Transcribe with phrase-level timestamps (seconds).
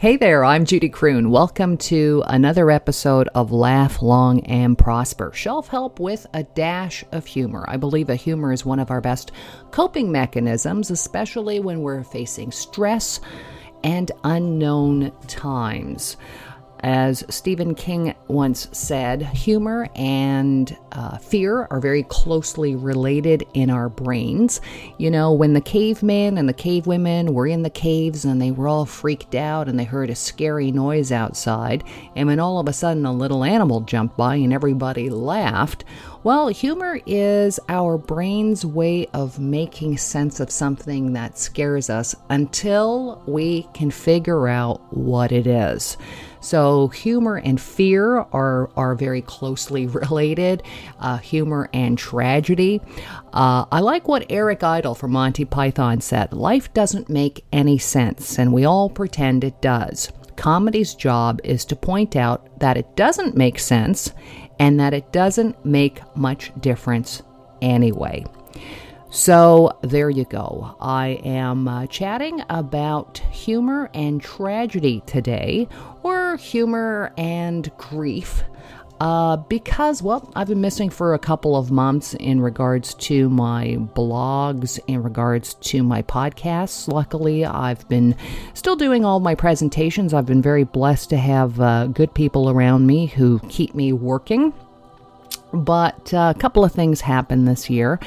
[0.00, 1.30] Hey there, I'm Judy Croon.
[1.30, 5.32] Welcome to another episode of Laugh Long and Prosper.
[5.32, 7.64] Shelf help with a dash of humor.
[7.68, 9.30] I believe a humor is one of our best
[9.70, 13.20] coping mechanisms, especially when we're facing stress
[13.84, 16.16] and unknown times.
[16.84, 23.88] As Stephen King once said, humor and uh, fear are very closely related in our
[23.88, 24.60] brains.
[24.98, 28.68] You know, when the cavemen and the cavewomen were in the caves and they were
[28.68, 31.84] all freaked out and they heard a scary noise outside,
[32.16, 35.86] and when all of a sudden a little animal jumped by and everybody laughed,
[36.22, 43.22] well, humor is our brain's way of making sense of something that scares us until
[43.26, 45.96] we can figure out what it is.
[46.44, 50.62] So, humor and fear are, are very closely related,
[51.00, 52.82] uh, humor and tragedy.
[53.32, 58.38] Uh, I like what Eric Idle from Monty Python said life doesn't make any sense,
[58.38, 60.12] and we all pretend it does.
[60.36, 64.12] Comedy's job is to point out that it doesn't make sense
[64.58, 67.22] and that it doesn't make much difference
[67.62, 68.22] anyway.
[69.14, 70.74] So there you go.
[70.80, 75.68] I am uh, chatting about humor and tragedy today,
[76.02, 78.42] or humor and grief.
[79.00, 83.76] Uh, because, well, I've been missing for a couple of months in regards to my
[83.94, 86.88] blogs, in regards to my podcasts.
[86.88, 88.16] Luckily, I've been
[88.54, 90.12] still doing all my presentations.
[90.12, 94.52] I've been very blessed to have uh, good people around me who keep me working.
[95.52, 98.00] But uh, a couple of things happened this year.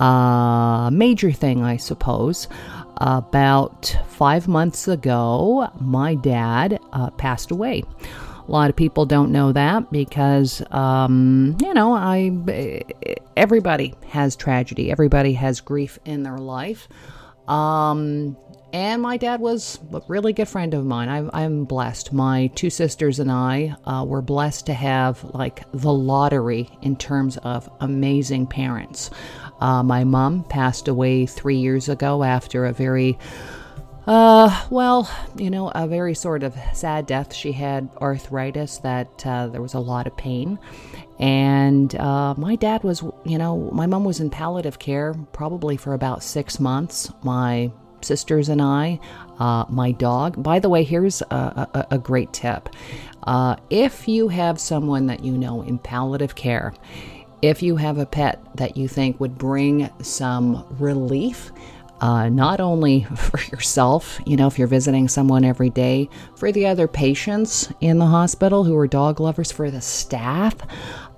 [0.00, 2.48] Uh, major thing, I suppose.
[2.96, 7.82] About five months ago, my dad uh, passed away.
[8.46, 12.82] A lot of people don't know that because, um, you know, I
[13.36, 14.90] everybody has tragedy.
[14.90, 16.88] Everybody has grief in their life.
[17.48, 18.36] Um,
[18.72, 21.08] and my dad was a really good friend of mine.
[21.08, 22.12] I'm, I'm blessed.
[22.12, 27.36] My two sisters and I uh, were blessed to have like the lottery in terms
[27.38, 29.10] of amazing parents.
[29.60, 33.18] Uh, my mom passed away three years ago after a very,
[34.06, 37.34] uh, well, you know, a very sort of sad death.
[37.34, 40.58] She had arthritis that uh, there was a lot of pain.
[41.18, 45.92] And uh, my dad was, you know, my mom was in palliative care probably for
[45.92, 47.12] about six months.
[47.22, 47.70] My
[48.02, 49.00] sisters and I,
[49.38, 50.42] uh, my dog.
[50.42, 52.68] By the way, here's a, a, a great tip.
[53.24, 56.72] Uh, if you have someone that you know in palliative care,
[57.42, 61.52] if you have a pet that you think would bring some relief,
[62.00, 66.66] uh, not only for yourself, you know, if you're visiting someone every day, for the
[66.66, 70.54] other patients in the hospital who are dog lovers, for the staff.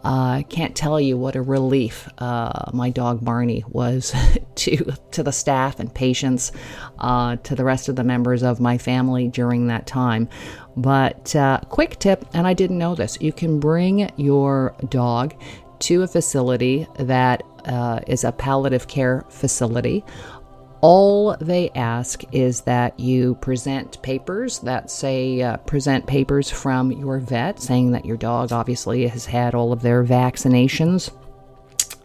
[0.04, 4.12] Uh, I can't tell you what a relief uh, my dog Barney was
[4.56, 6.50] to to the staff and patients,
[6.98, 10.28] uh, to the rest of the members of my family during that time.
[10.76, 15.34] But uh, quick tip, and I didn't know this: you can bring your dog
[15.80, 20.04] to a facility that uh, is a palliative care facility.
[20.82, 27.20] All they ask is that you present papers that say, uh, present papers from your
[27.20, 31.12] vet saying that your dog obviously has had all of their vaccinations.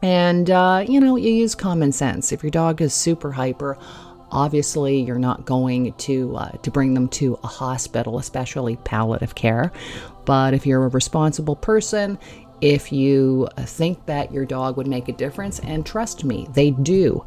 [0.04, 2.32] And, uh, you know, you use common sense.
[2.32, 3.80] If your dog is super hyper,
[4.32, 9.72] obviously you're not going to uh, to bring them to a hospital especially palliative care
[10.26, 12.20] but if you're a responsible person
[12.62, 17.24] if you think that your dog would make a difference, and trust me, they do.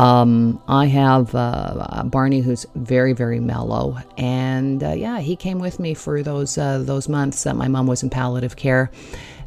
[0.00, 5.78] Um, I have uh, Barney, who's very, very mellow, and uh, yeah, he came with
[5.78, 8.90] me for those uh, those months that my mom was in palliative care,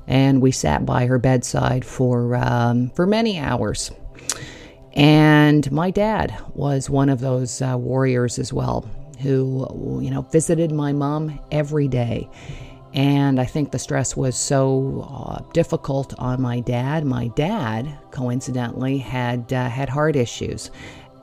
[0.06, 3.90] and we sat by her bedside for um, for many hours.
[4.94, 8.88] And my dad was one of those uh, warriors as well,
[9.22, 12.30] who you know visited my mom every day
[12.94, 17.06] and I think the stress was so uh, difficult on my dad.
[17.06, 20.70] My dad, coincidentally, had uh, had heart issues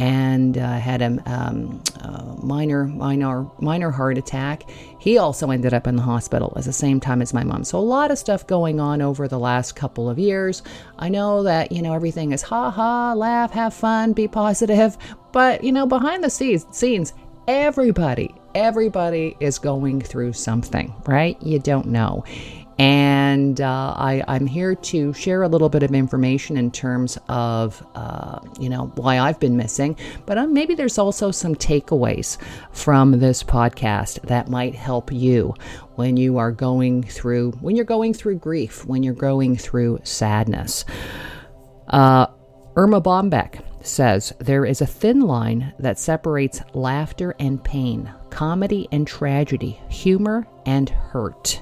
[0.00, 4.62] and uh, had a, um, a, minor, minor, minor heart attack.
[4.98, 7.64] He also ended up in the hospital at the same time as my mom.
[7.64, 10.62] So a lot of stuff going on over the last couple of years.
[10.98, 14.96] I know that you know everything is ha ha, laugh, have fun, be positive,
[15.32, 17.12] but you know behind the scenes, scenes
[17.46, 21.40] everybody, everybody is going through something, right?
[21.42, 22.24] You don't know.
[22.80, 27.86] And uh, I, am here to share a little bit of information in terms of,
[27.94, 29.98] uh, you know, why I've been missing.
[30.24, 32.38] But uh, maybe there's also some takeaways
[32.72, 35.54] from this podcast that might help you
[35.96, 40.86] when you are going through, when you're going through grief, when you're going through sadness.
[41.88, 42.28] Uh,
[42.76, 49.06] Erma Bombeck says there is a thin line that separates laughter and pain, comedy and
[49.06, 51.60] tragedy, humor and hurt.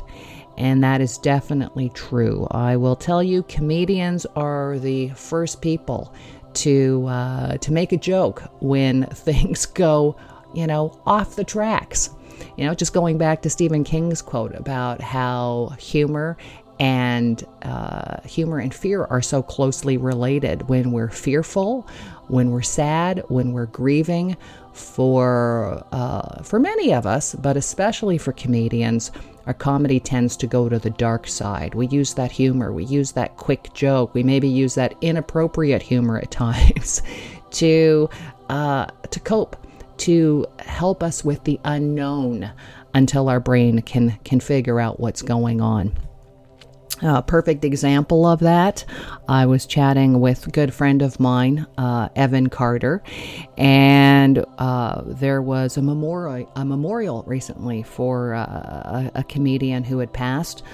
[0.56, 2.48] And that is definitely true.
[2.50, 6.12] I will tell you, comedians are the first people
[6.54, 10.16] to uh, to make a joke when things go,
[10.54, 12.10] you know, off the tracks.
[12.56, 16.36] You know, just going back to Stephen King's quote about how humor
[16.78, 20.68] and uh, humor and fear are so closely related.
[20.68, 21.88] When we're fearful,
[22.28, 24.36] when we're sad, when we're grieving,
[24.78, 29.10] for uh, for many of us, but especially for comedians,
[29.46, 31.74] our comedy tends to go to the dark side.
[31.74, 36.18] We use that humor, we use that quick joke, we maybe use that inappropriate humor
[36.18, 37.02] at times
[37.52, 38.08] to
[38.48, 39.56] uh, to cope,
[39.98, 42.50] to help us with the unknown
[42.94, 45.92] until our brain can can figure out what's going on.
[47.02, 48.84] A perfect example of that.
[49.28, 53.02] I was chatting with a good friend of mine, uh, Evan Carter,
[53.56, 60.00] and uh, there was a memorial, a memorial recently for uh, a, a, comedian who
[60.00, 60.64] had passed,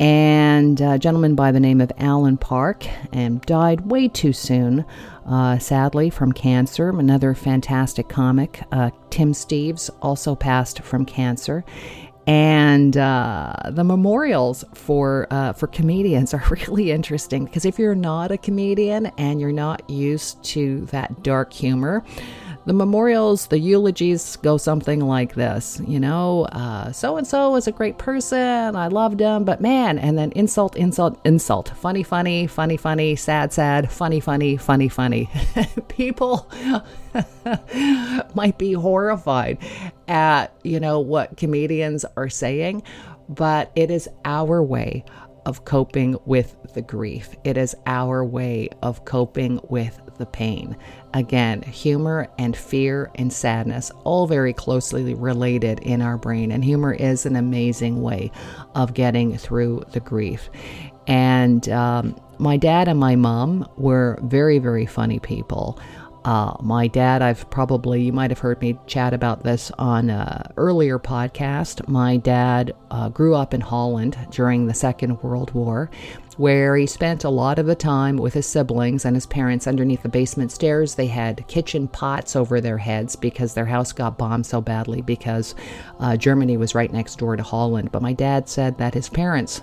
[0.00, 4.84] and a gentleman by the name of Alan Park, and died way too soon,
[5.26, 6.90] uh, sadly, from cancer.
[6.90, 11.64] Another fantastic comic, uh, Tim Steeves, also passed from cancer
[12.28, 18.30] and uh, the memorials for uh, for comedians are really interesting because if you're not
[18.30, 22.04] a comedian and you're not used to that dark humor,
[22.68, 26.46] the memorials, the eulogies go something like this, you know,
[26.92, 30.76] so and so was a great person, I loved him, but man, and then insult,
[30.76, 35.30] insult, insult, funny, funny, funny, funny, sad, sad, funny, funny, funny, funny.
[35.88, 36.46] People
[38.34, 39.56] might be horrified
[40.06, 42.82] at, you know, what comedians are saying,
[43.30, 45.06] but it is our way
[45.46, 47.34] of coping with the grief.
[47.44, 50.76] It is our way of coping with the pain.
[51.14, 56.52] Again, humor and fear and sadness, all very closely related in our brain.
[56.52, 58.30] And humor is an amazing way
[58.74, 60.50] of getting through the grief.
[61.06, 65.80] And um, my dad and my mom were very, very funny people.
[66.24, 70.52] Uh, my dad, I've probably, you might have heard me chat about this on an
[70.56, 71.86] earlier podcast.
[71.88, 75.90] My dad uh, grew up in Holland during the Second World War
[76.38, 80.02] where he spent a lot of the time with his siblings and his parents underneath
[80.02, 80.94] the basement stairs.
[80.94, 85.56] They had kitchen pots over their heads because their house got bombed so badly because
[85.98, 87.90] uh, Germany was right next door to Holland.
[87.90, 89.62] But my dad said that his parents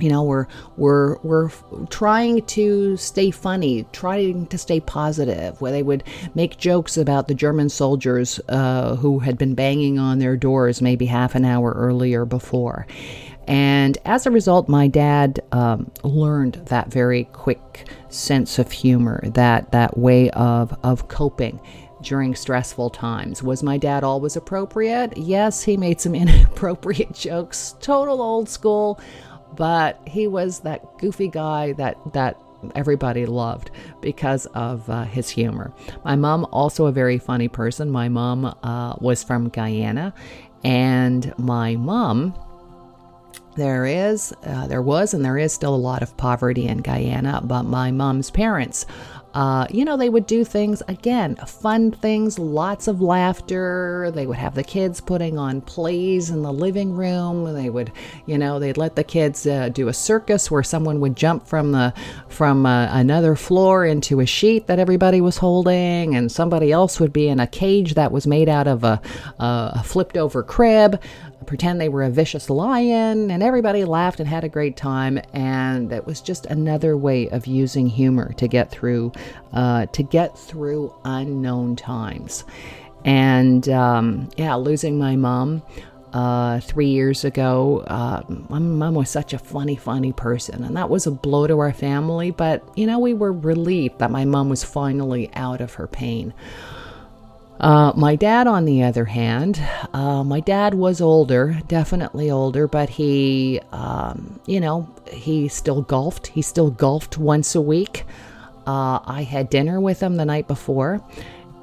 [0.00, 0.46] you know we're
[0.76, 1.50] we're we're
[1.90, 6.02] trying to stay funny trying to stay positive where they would
[6.34, 11.06] make jokes about the german soldiers uh, who had been banging on their doors maybe
[11.06, 12.86] half an hour earlier before
[13.48, 19.70] and as a result, my dad um, learned that very quick sense of humor, that,
[19.70, 21.60] that way of, of coping
[22.02, 23.42] during stressful times.
[23.42, 25.16] Was my dad always appropriate?
[25.16, 29.00] Yes, he made some inappropriate jokes, total old school,
[29.56, 32.40] but he was that goofy guy that, that
[32.74, 33.70] everybody loved
[34.00, 35.72] because of uh, his humor.
[36.04, 37.90] My mom, also a very funny person.
[37.90, 40.14] My mom uh, was from Guyana,
[40.64, 42.34] and my mom
[43.56, 47.40] there is, uh, there was, and there is still a lot of poverty in Guyana,
[47.42, 48.84] but my mom's parents
[49.36, 54.10] uh, you know, they would do things, again, fun things, lots of laughter.
[54.14, 57.52] They would have the kids putting on plays in the living room.
[57.52, 57.92] They would,
[58.24, 61.72] you know, they'd let the kids uh, do a circus where someone would jump from
[61.72, 61.92] the
[62.30, 67.12] from uh, another floor into a sheet that everybody was holding, and somebody else would
[67.12, 69.02] be in a cage that was made out of a,
[69.38, 70.98] a flipped over crib
[71.46, 75.20] pretend they were a vicious lion, and everybody laughed and had a great time.
[75.32, 79.12] And it was just another way of using humor to get through,
[79.52, 82.44] uh, to get through unknown times.
[83.04, 85.62] And um, yeah, losing my mom.
[86.12, 87.80] Uh, three years ago.
[87.88, 91.58] Uh, my mom was such a funny, funny person, and that was a blow to
[91.58, 92.30] our family.
[92.30, 96.32] But you know, we were relieved that my mom was finally out of her pain.
[97.58, 99.60] Uh, my dad, on the other hand,
[99.94, 106.26] uh, my dad was older, definitely older, but he, um, you know, he still golfed.
[106.26, 108.04] He still golfed once a week.
[108.66, 111.00] Uh, I had dinner with him the night before,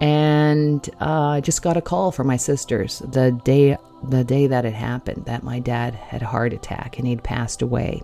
[0.02, 3.78] and uh, I just got a call from my sisters the day
[4.10, 7.62] the day that it happened that my dad had a heart attack and he'd passed
[7.62, 8.02] away,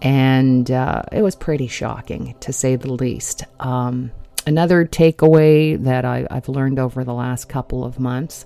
[0.00, 3.44] and uh, it was pretty shocking to say the least.
[3.58, 4.12] Um,
[4.50, 8.44] another takeaway that I, have learned over the last couple of months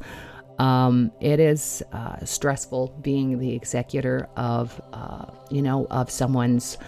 [0.59, 6.79] um, it is uh, stressful being the executor of uh, you know of someone's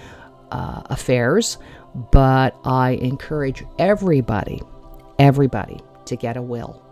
[0.53, 1.59] uh, affairs,
[2.13, 4.63] but I encourage everybody,
[5.19, 6.83] everybody to get a will.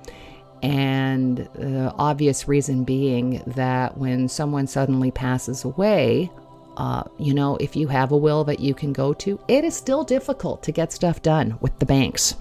[0.63, 6.31] And the obvious reason being that when someone suddenly passes away,
[6.77, 9.77] uh, you know, if you have a will that you can go to, it is
[9.77, 12.37] still difficult to get stuff done with the banks.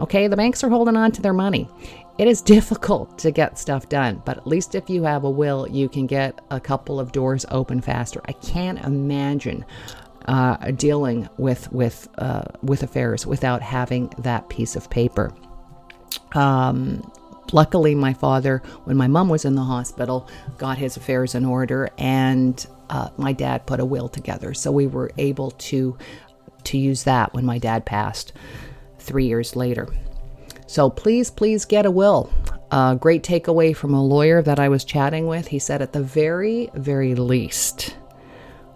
[0.00, 1.68] Okay, the banks are holding on to their money.
[2.18, 5.68] It is difficult to get stuff done, but at least if you have a will,
[5.68, 8.20] you can get a couple of doors open faster.
[8.26, 9.64] I can't imagine
[10.26, 15.32] uh, dealing with with uh, with affairs without having that piece of paper.
[16.32, 17.10] Um,
[17.52, 20.28] luckily, my father, when my mom was in the hospital,
[20.58, 24.86] got his affairs in order, and uh, my dad put a will together, so we
[24.86, 25.96] were able to
[26.64, 28.32] to use that when my dad passed
[28.98, 29.88] three years later.
[30.66, 32.32] So please, please get a will.
[32.72, 35.46] A great takeaway from a lawyer that I was chatting with.
[35.46, 37.96] He said, at the very, very least,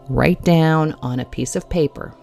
[0.09, 2.15] write down on a piece of paper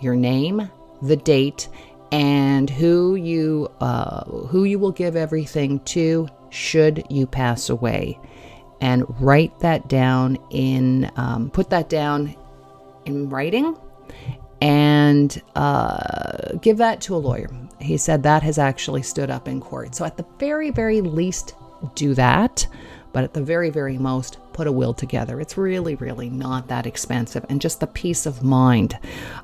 [0.00, 0.70] your name,
[1.02, 1.68] the date,
[2.12, 8.18] and who you uh, who you will give everything to should you pass away
[8.80, 12.34] and write that down in, um, put that down
[13.04, 13.76] in writing
[14.60, 17.48] and uh, give that to a lawyer.
[17.80, 19.94] He said that has actually stood up in court.
[19.94, 21.54] So, at the very, very least,
[21.94, 22.66] do that.
[23.18, 25.40] But at the very, very most, put a will together.
[25.40, 27.44] It's really, really not that expensive.
[27.48, 28.96] And just the peace of mind,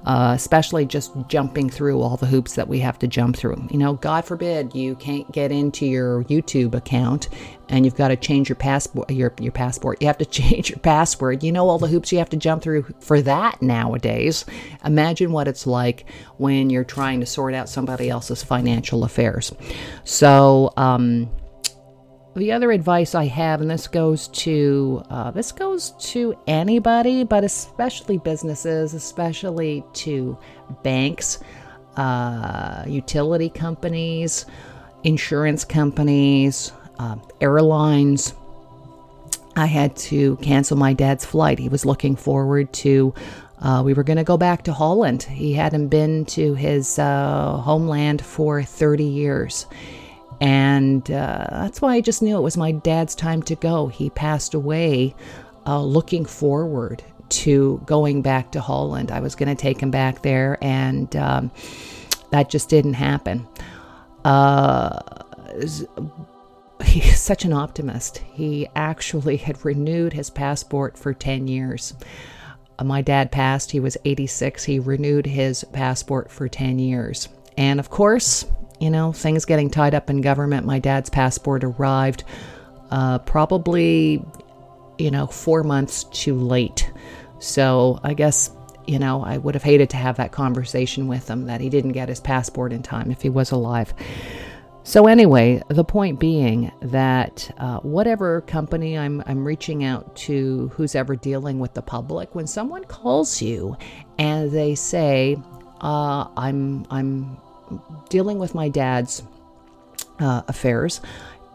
[0.06, 3.66] uh, especially just jumping through all the hoops that we have to jump through.
[3.72, 7.30] You know, God forbid you can't get into your YouTube account
[7.68, 10.78] and you've got to change your passport your your passport you have to change your
[10.80, 14.44] password you know all the hoops you have to jump through for that nowadays
[14.84, 16.04] imagine what it's like
[16.36, 19.50] when you're trying to sort out somebody else's financial affairs
[20.04, 21.30] so um,
[22.34, 27.44] the other advice I have, and this goes to uh, this goes to anybody, but
[27.44, 30.36] especially businesses, especially to
[30.82, 31.38] banks,
[31.96, 34.46] uh, utility companies,
[35.04, 38.34] insurance companies, uh, airlines.
[39.56, 41.60] I had to cancel my dad's flight.
[41.60, 43.14] He was looking forward to.
[43.60, 45.22] Uh, we were going to go back to Holland.
[45.22, 49.66] He hadn't been to his uh, homeland for 30 years
[50.44, 53.86] and uh, that's why I just knew it was my dad's time to go.
[53.86, 55.14] He passed away
[55.66, 59.10] uh, looking forward to going back to Holland.
[59.10, 61.50] I was going to take him back there, and um,
[62.30, 63.48] that just didn't happen.
[64.26, 65.00] Uh,
[66.84, 68.18] he's such an optimist.
[68.18, 71.94] He actually had renewed his passport for 10 years.
[72.78, 74.62] Uh, my dad passed, he was 86.
[74.64, 77.30] He renewed his passport for 10 years.
[77.56, 78.44] And of course,
[78.80, 80.66] you know, things getting tied up in government.
[80.66, 82.24] My dad's passport arrived
[82.90, 84.24] uh, probably,
[84.98, 86.90] you know, four months too late.
[87.38, 88.50] So I guess,
[88.86, 91.92] you know, I would have hated to have that conversation with him that he didn't
[91.92, 93.94] get his passport in time if he was alive.
[94.86, 100.94] So, anyway, the point being that uh, whatever company I'm, I'm reaching out to, who's
[100.94, 103.78] ever dealing with the public, when someone calls you
[104.18, 105.38] and they say,
[105.80, 107.38] uh, I'm, I'm
[108.08, 109.22] dealing with my dad's
[110.18, 111.00] uh, affairs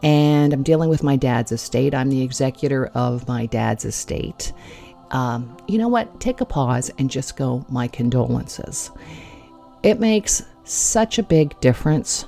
[0.02, 1.94] and I'm dealing with my dad's estate.
[1.94, 4.52] I'm the executor of my dad's estate.
[5.10, 6.20] Um, you know what?
[6.20, 8.90] Take a pause and just go, my condolences.
[9.82, 12.26] It makes such a big difference.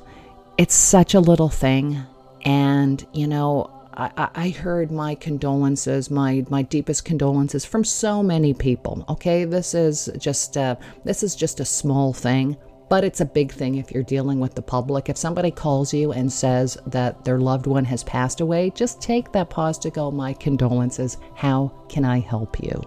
[0.59, 2.03] It's such a little thing.
[2.45, 8.55] And, you know, I, I heard my condolences, my my deepest condolences from so many
[8.55, 9.05] people.
[9.09, 12.57] Okay, this is just a, this is just a small thing,
[12.93, 15.09] but it's a big thing if you're dealing with the public.
[15.09, 19.33] If somebody calls you and says that their loved one has passed away, just take
[19.33, 21.17] that pause to go, My condolences.
[21.35, 22.83] How can I help you?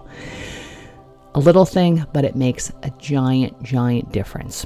[1.34, 4.64] A little thing, but it makes a giant, giant difference.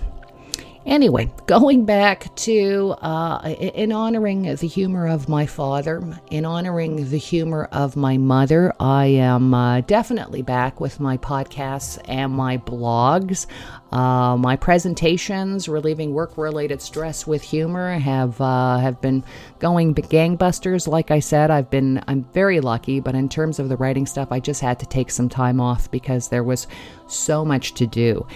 [0.86, 7.18] Anyway, going back to uh, in honoring the humor of my father, in honoring the
[7.18, 13.46] humor of my mother, I am uh, definitely back with my podcasts and my blogs.
[13.92, 19.22] Uh, my presentations, relieving work-related stress with humor, have uh, have been
[19.58, 20.88] going gangbusters.
[20.88, 24.32] Like I said, I've been I'm very lucky, but in terms of the writing stuff,
[24.32, 26.66] I just had to take some time off because there was
[27.10, 28.26] so much to do.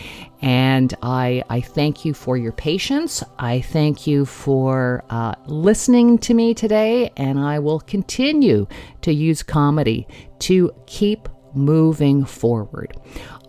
[0.43, 3.23] And I I thank you for your patience.
[3.39, 8.67] I thank you for uh, listening to me today, and I will continue
[9.03, 10.07] to use comedy
[10.41, 12.97] to keep moving forward.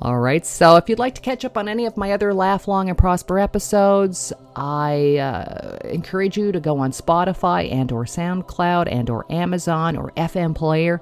[0.01, 2.67] All right, so if you'd like to catch up on any of my other Laugh
[2.67, 8.91] Long and Prosper episodes, I uh, encourage you to go on Spotify and or SoundCloud
[8.91, 11.01] and or Amazon or FM Player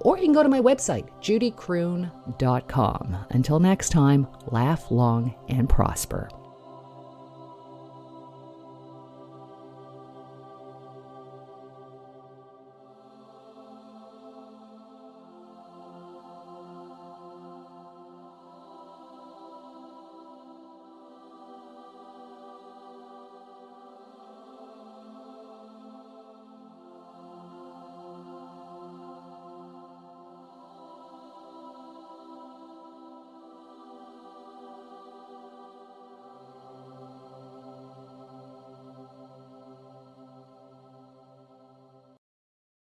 [0.00, 3.16] or you can go to my website, judycroon.com.
[3.30, 6.28] Until next time, laugh long and prosper.